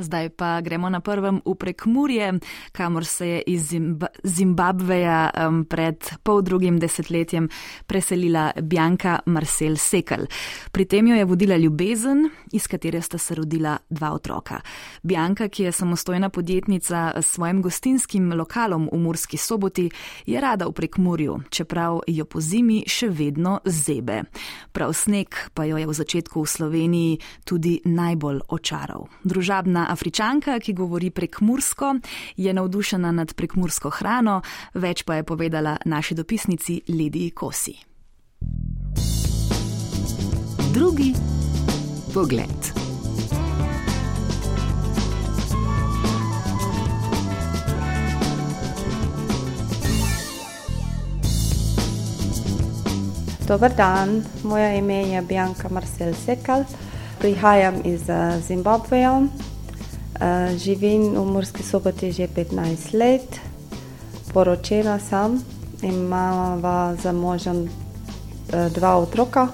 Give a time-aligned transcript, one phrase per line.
[0.00, 2.32] Zdaj pa gremo na prvem v prekmurje,
[2.72, 7.48] kamor se je iz Zimb Zimbabveja um, pred pol drugim desetletjem
[7.86, 10.26] preselila Bjanka Marcel Sekel.
[10.72, 14.60] Pri tem jo je vodila ljubezen, iz katere sta se rodila dva otroka.
[15.02, 19.90] Bjanka, ki je samostojna podjetnica s svojim gostinskim lokalom v Murski soboti,
[20.26, 24.22] je rada v prekmurju, čeprav jo po zimi še vedno zebe.
[24.72, 29.08] Prav sneg pa jo je v začetku v Sloveniji tudi najbolj očaral.
[29.24, 31.94] Družabna Afričanka, ki govori prekmursko,
[32.36, 34.40] je navdušena nad prekmursko hrano,
[34.74, 37.74] več pa je povedala naši dopisnici Lidiji Kosi.
[40.74, 41.14] Drugi
[42.14, 42.80] pogled.
[53.50, 56.64] Dober dan, moje ime je Bjanka Marcel Sekal,
[57.18, 58.06] prihajam iz
[58.46, 59.26] Zimbabveja,
[60.56, 63.40] živim v Murski soboti že 15 let,
[64.32, 65.40] poročena sem,
[65.82, 66.62] imam
[67.02, 67.68] za možem
[68.74, 69.48] dva otroka,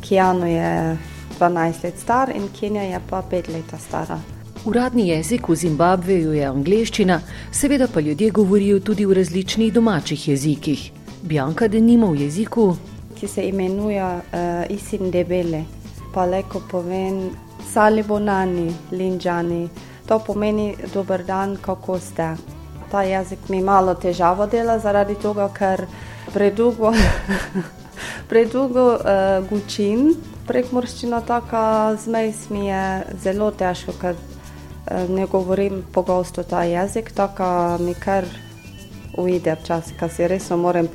[0.00, 0.98] Kijano je
[1.38, 4.18] 12 let star in Kenja je pa 5 let stara.
[4.64, 7.20] Uradni jezik v Zimbabveju je angleščina,
[7.52, 10.90] seveda pa ljudje govorijo tudi v različnih domačih jezikih.
[11.22, 12.76] Bjanka denimo v jeziku
[13.20, 14.20] ki se imenuje uh,
[14.68, 15.64] Isin Debele,
[16.14, 17.30] pa leko povem
[17.72, 19.68] Salibonani, Linjani.
[20.08, 22.36] To pomeni dober dan, kako ste.
[22.90, 25.84] Ta jezik mi malo težavo dela zaradi tega, ker
[26.32, 26.92] predolgo,
[28.30, 30.14] predolgo uh, gučim.
[30.48, 32.84] Prekmorščina taka zmej mi je
[33.20, 38.24] zelo težko, ker uh, ne govorim pogosto ta jezik, tako mi kar
[39.18, 40.88] uide včasih, kar si resno moram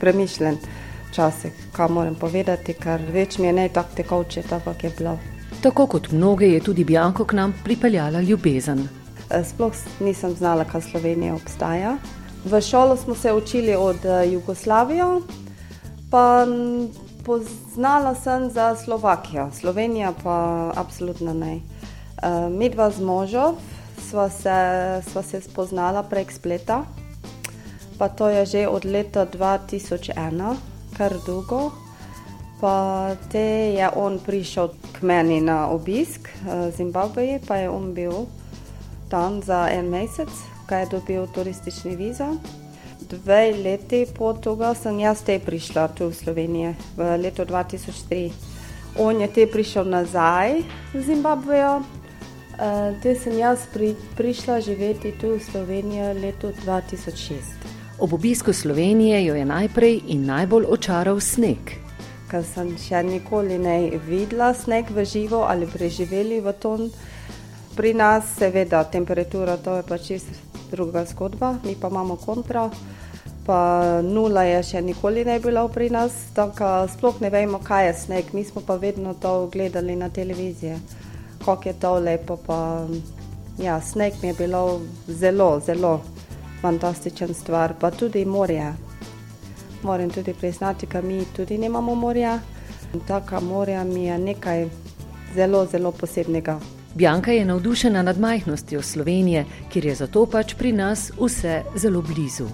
[0.00, 0.76] premišljati
[1.10, 5.18] včasih, kaj moram povedati, ker več mi je ne tako tekoče, tako je bilo.
[5.62, 8.88] Tako kot mnoge je tudi Bjanko k nam pripeljala ljubezen.
[9.30, 11.96] Eh, sploh nisem znala, kaj Slovenija obstaja.
[12.44, 15.04] V šolo smo se učili od eh, Jugoslavije,
[16.10, 16.46] pa
[17.24, 21.56] poznala sem za Slovakijo, Slovenija pa absolutno ne.
[21.56, 23.56] Eh, mi dva z možom
[24.10, 26.84] sva se, sva se spoznala prek spleta,
[27.98, 30.56] pa to je že od leta 2001
[30.96, 31.87] kar dolgo.
[32.60, 38.26] Pa te je on prišel k meni na obisk v Zimbabveji, pa je on bil
[39.08, 40.28] tam za en mesec,
[40.66, 42.34] kaj je dobil turistični viza.
[43.08, 48.28] Dve leti po tega sem jaz te prišla tu v Slovenijo, v letu 2003.
[48.98, 50.60] On je te prišel nazaj
[50.92, 51.86] v Zimbabvejo,
[53.02, 58.02] te sem jaz pri, prišla živeti tu v Slovenijo letu 2006.
[58.02, 61.87] Ob obisku Slovenije jo je najprej in najbolj očaral sneg.
[62.28, 66.90] Ker sem še nikoli ne videla sneg v živo ali preživeli v ton.
[67.76, 70.34] Pri nas, seveda, temperatura to je pač čisto
[70.70, 72.68] druga zgodba, mi pa imamo kontra.
[73.46, 73.60] Pa
[74.04, 78.34] nula je še nikoli ne bila pri nas, tako sploh ne vemo, kaj je sneg.
[78.36, 80.76] Mi smo pa vedno to gledali na televiziji,
[81.44, 82.36] kako je to lepo.
[82.36, 82.84] Pa,
[83.56, 86.02] ja, sneg mi je bilo zelo, zelo
[86.60, 88.87] fantastičen stvar, pa tudi morje.
[89.82, 92.40] Moram tudi priznati, da mi tudi nimamo morja.
[93.06, 94.68] Taka morja mi je nekaj
[95.34, 96.60] zelo, zelo posebnega.
[96.94, 102.48] Bjanka je navdušena nad majhnostjo Slovenije, kjer je zato pač pri nas vse zelo blizu.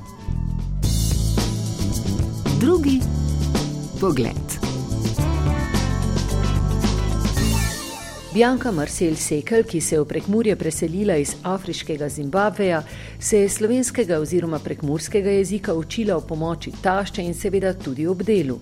[2.61, 3.01] Drugi
[4.01, 4.63] pogled.
[8.34, 12.81] Bjanka Marcel Sekel, ki se je v prekmurje preselila iz afriškega Zimbabveja,
[13.21, 18.59] se je slovenskega oziroma prekmurskega jezika učila v pomoči tašče in seveda tudi ob delu.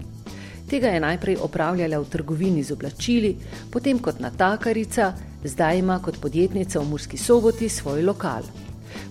[0.68, 3.30] Tega je najprej opravljala v trgovini z oblačili,
[3.70, 8.44] potem kot natakarica, zdaj ima kot podjetnica v Murski soboti svoj lokal.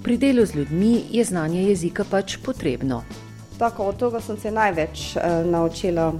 [0.03, 3.01] Pri delu z ljudmi je znanje jezika pač potrebno.
[3.57, 6.13] Tako od tega sem se največ uh, naučila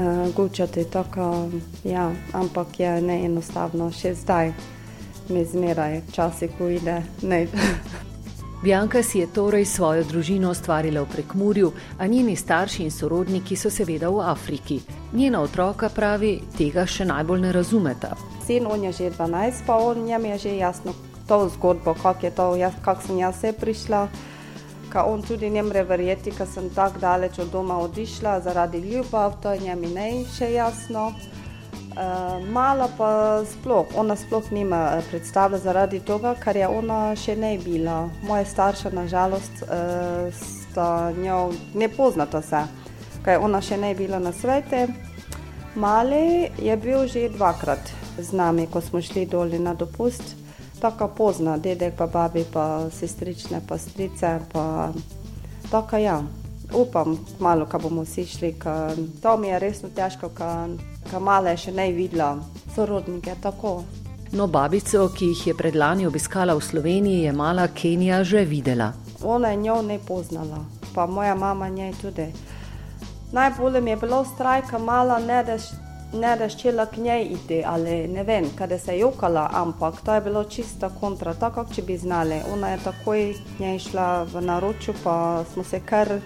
[0.00, 1.48] uh, gučati, tako,
[1.84, 4.52] ja, ampak je neenostavno, še zdaj
[5.28, 7.02] mi zmeraj, včasih uide.
[8.62, 13.70] Bjanka si je torej svojo družino ustvarila v prekmurju, a njeni starši in sorodniki so
[13.70, 14.80] seveda v Afriki.
[15.12, 18.16] Njena otroka pravi, tega še najbolj ne razumeta.
[18.46, 20.92] Sin on je že 12, pa on njem je že jasno
[21.28, 24.08] to zgodbo, kako kak sem jaz se prišla
[24.90, 29.36] ka on tudi ne more verjeti, ker sem tako daleč od doma odišla zaradi ljubav,
[29.42, 31.12] to je njemi ne še jasno.
[31.90, 37.34] Uh, mala pa sploh, ona sploh nima eh, predstave zaradi tega, ker je ona še
[37.36, 38.04] ne bila.
[38.22, 40.30] Moje starše, nažalost, uh,
[40.70, 42.62] sta njo ne poznata se,
[43.24, 44.86] ker ona še ne bila na svete.
[45.74, 50.39] Mali je bil že dvakrat z nami, ko smo šli dolje na dopust
[50.80, 54.92] tako pozna, dedek, pa babi, pa sestrične, pa strice, pa
[55.70, 56.22] tako ja.
[56.74, 58.54] Upam, malo, ko bomo vsi šli,
[59.22, 62.36] to mi je resno težko, ker male še ne videla,
[62.74, 63.82] sorodnike tako.
[64.32, 68.92] No, babico, ki jih je predlani obiskala v Sloveniji, je mala Kenija že videla.
[69.24, 70.62] Ona je njo ne poznala,
[70.94, 72.28] pa moja mama njej tudi.
[73.32, 75.62] Najbolje mi je bilo straj, ker mala ne daš
[76.12, 80.14] ne da ščela k njej iti, ali ne vem, kada se je jokala, ampak to
[80.14, 82.40] je bilo čisto kontra, tako če bi znali.
[82.52, 86.18] Ona je takoj k njej šla v naročju, pa smo se kar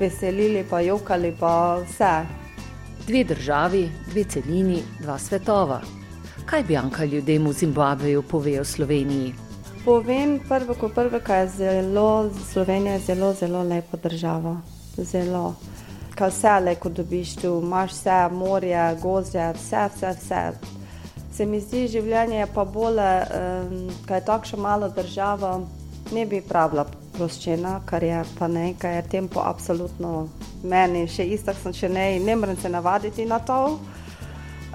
[0.00, 2.14] veselili, pa jokali, pa vse.
[3.06, 5.80] Dve državi, dve celini, dva svetova.
[6.48, 9.34] Kaj Bjanka ljudem v Zimbabveju pove o Sloveniji?
[9.84, 14.56] Povem prvo, ko prvo, kaj je zelo, Slovenija je zelo, zelo lepa država.
[14.96, 15.54] Zelo
[16.18, 20.42] kaj vse lepo dobiš tu, imaš vse, morje, gozje, vse, vse, vse.
[21.32, 25.60] Se mi zdi, življenje je pa bolje, um, kaj je tako malo država,
[26.12, 30.28] ne bi pravila proščena, kar je pa nekaj, je tempo absolutno
[30.62, 33.78] meni, še isto sem še ne, ne morem se navaditi na to.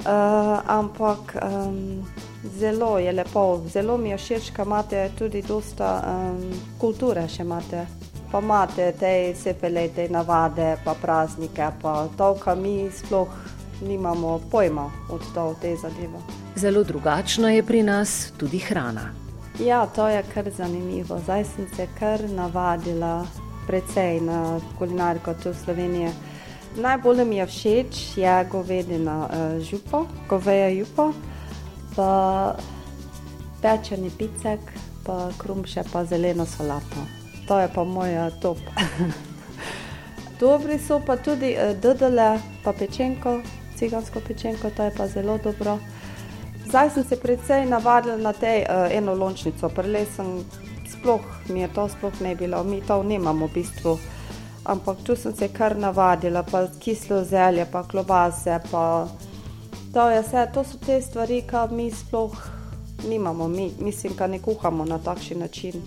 [0.04, 2.04] Uh, ampak um,
[2.60, 6.42] zelo je lepo, zelo mi je všeč, da imate tudi dosta um,
[6.80, 7.86] kulture še imate
[8.34, 13.30] pa imate te sepele, te navade, pa praznike, pa to, kar mi sploh
[13.82, 16.18] nimamo pojma od to, te zadeve.
[16.56, 19.14] Zelo drugačna je pri nas tudi hrana.
[19.60, 21.20] Ja, to je kar zanimivo.
[21.20, 23.26] Zdaj sem se kar navadila
[23.68, 26.10] precej na kulinariko tu v Sloveniji.
[26.76, 31.12] Najbolj mi je všeč je govedina uh, župo, goveja jupo,
[31.96, 32.56] pa
[33.62, 34.60] pečeni picek,
[35.06, 38.58] pa krumše, pa zeleno solato to je pa moja top.
[40.40, 43.42] Dobri so pa tudi uh, dodele, pa pečenko,
[43.76, 45.80] cigansko pečenko, to je pa zelo dobro.
[46.66, 50.44] Zdaj sem se predvsej navadila na te uh, eno lončnico, prele sem
[50.88, 53.98] sploh, mi je to sploh ne bilo, mi to nemamo v bistvu.
[54.66, 59.08] Ampak tu sem se kar navadila, pa kislo zelje, pa klobase, pa
[59.94, 62.32] to vse, to so te stvari, ki mi sploh
[63.08, 65.82] nimamo, mi, mislim, da ne kuhamo na takšen način.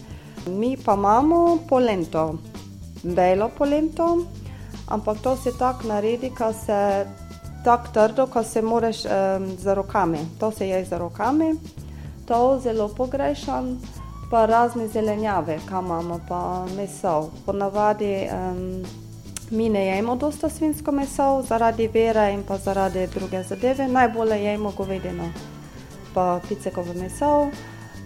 [0.46, 2.38] Mi pa imamo polento,
[3.02, 4.26] belo polento,
[4.88, 7.06] ampak to se tako naredi, da se
[7.64, 10.18] tako trdo, da se moraš um, z rokami.
[10.40, 11.54] To se je z rokami,
[12.26, 13.80] to zelo pogrešam,
[14.30, 17.30] pa razne zelenjave, kam imamo, pa meso.
[17.46, 18.84] Ponavadi um,
[19.50, 23.88] mi ne jemo dosta svinsko meso, zaradi vere in pa zaradi druge zadeve.
[23.88, 25.30] Najbolje jemo govedino,
[26.14, 27.48] pa picekovo meso,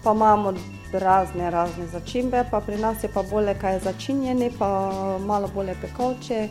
[0.03, 0.53] pa imamo
[0.93, 5.75] razne, razne začimbe, pa pri nas je pa bolje, kaj je začinjeni, pa malo bolje
[5.81, 6.47] pekoče,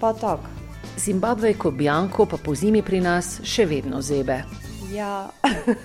[0.00, 0.58] pa tako.
[0.98, 4.42] Zimbabvejko Bjanko pa po zimi pri nas še vedno zebe.
[4.92, 5.28] Ja,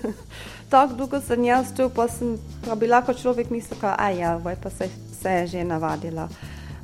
[0.70, 2.36] tako dolgo sem jaz tu, pa, sem,
[2.66, 4.88] pa bi lahko človek mislil, da ja, pa se,
[5.20, 6.28] se je že navadila.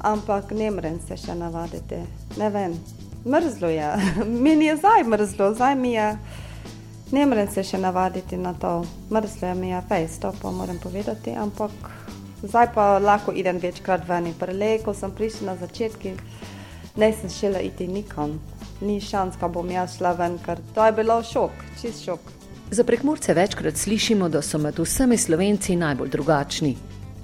[0.01, 1.99] Ampak ne morem se še navaditi.
[2.39, 2.77] Ne vem,
[3.27, 3.91] mrzlo je.
[4.45, 6.17] Meni je zdaj mrzlo, zdaj mi je.
[7.11, 11.35] Ne morem se še navaditi na to, mrzlo mi je fejs, to pa moram povedati,
[11.35, 11.73] ampak
[12.43, 14.29] zdaj pa lahko idem večkrat ven.
[14.39, 16.15] Prele, ko sem prišla na začetki,
[17.03, 18.39] ne sem šela iti nikom,
[18.87, 22.33] ni šans, pa bom jaz šla ven, ker to je bilo šok, čist šok.
[22.71, 26.77] Za prekmurce večkrat slišimo, da so med vsemi slovenci najbolj drugačni.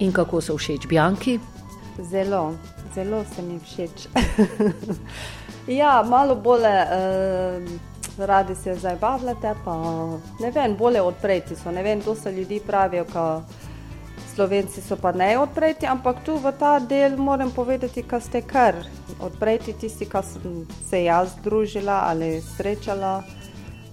[0.03, 1.39] In kako so všeč Bjanki?
[2.11, 2.57] Zelo,
[2.93, 4.09] zelo se mi všeč.
[5.79, 6.75] ja, malo bolje.
[6.91, 7.86] Uh,
[8.25, 9.75] radi se zabavljate, pa
[10.39, 11.71] ne vem, bolje odpreti so.
[11.71, 13.43] Ne vem, to se ljudi pravijo, da
[14.35, 18.75] slovenci so pa ne odpreti, ampak tu v ta del moram povedati, da ste kar
[19.19, 23.23] odpreti, tisti, ki sem se jaz družila ali srečala.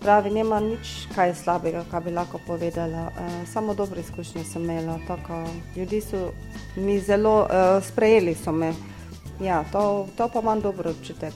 [0.01, 3.09] Pravi, nema nič kaj slabega, kar bi lahko povedala.
[3.09, 4.99] E, samo dobre izkušnje sem imela.
[5.09, 5.45] Tako,
[5.77, 6.29] ljudi so
[6.77, 8.75] mi zelo e, sprejeli, so me.
[9.41, 11.33] Ja, to, to pa imam dobro občutek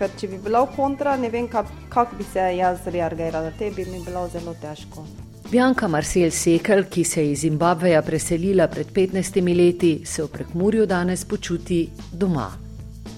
[0.00, 1.46] ker če bi bilo kontra, ne vem,
[1.90, 5.04] kako bi se jaz reagirala, te bi mi bilo zelo težko.
[5.50, 10.86] Bjanka Marsel Sekel, ki se je iz Zimbabveja preselila pred 15 leti, se v prekmurju
[10.86, 12.50] danes počuti doma.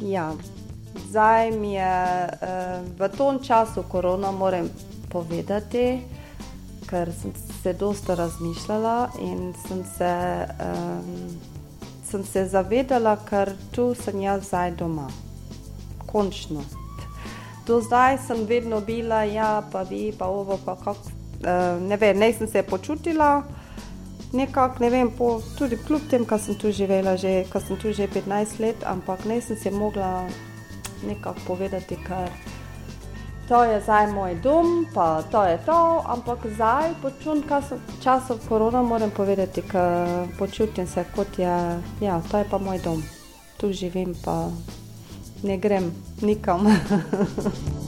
[0.02, 0.32] Ja,
[1.08, 4.70] zdaj mi je uh, v tom času korona, moram
[5.12, 6.00] povedati,
[6.88, 10.14] ker sem se dosta razmišljala in sem se,
[10.48, 11.28] um,
[12.08, 15.10] sem se zavedala, ker tu sem jaz zdaj doma
[16.06, 16.81] končno.
[17.66, 21.12] Do zdaj sem vedno bila, ja, pa vi, pa ovo, pa kako.
[21.42, 23.42] Uh, ne vem, ne sem se počutila,
[24.32, 28.08] nekako, ne vem, po, tudi kljub tem, kar sem tu živela, že, sem tu že
[28.08, 30.28] 15 let, ampak ne sem se mogla
[31.06, 32.30] nekako povedati, ker
[33.48, 37.42] to je zdaj moj dom, pa to je to, ampak zdaj, počutim
[38.02, 43.02] časov korona, moram povedati, ker počutim se kot je, ja, to je pa moj dom.
[43.60, 44.48] Tu živim, pa
[45.42, 46.66] ne grem nikam.